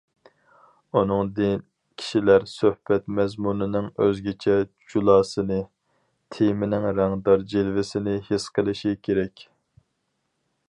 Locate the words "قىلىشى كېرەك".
8.57-9.49